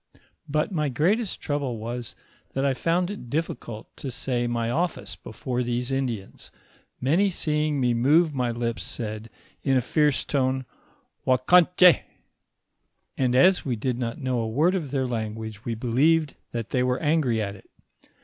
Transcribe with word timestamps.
But 0.49 0.71
my 0.71 0.89
greatest 0.89 1.41
trouble 1.41 1.77
was 1.77 2.15
that 2.53 2.65
I 2.65 2.73
found 2.73 3.11
it 3.11 3.29
difiScult 3.29 3.85
to 3.97 4.09
say 4.09 4.47
my 4.47 4.71
office 4.71 5.15
before 5.15 5.61
these 5.61 5.91
Indians, 5.91 6.49
many 6.99 7.29
seeing 7.29 7.79
me 7.79 7.93
move 7.93 8.33
my 8.33 8.49
lips 8.49 8.81
said, 8.81 9.29
in 9.61 9.77
a 9.77 9.81
fierce 9.81 10.25
tone, 10.25 10.65
Ouackanch^; 11.27 11.99
and 13.15 13.35
as 13.35 13.63
we 13.63 13.75
did 13.75 13.99
not 13.99 14.17
know 14.17 14.39
a 14.39 14.49
word 14.49 14.73
of 14.73 14.89
their 14.89 15.05
language, 15.05 15.65
we 15.65 15.75
believed 15.75 16.33
that 16.51 16.69
they 16.69 16.81
were 16.81 16.97
angry 16.99 17.39
at 17.39 17.55
it. 17.55 17.69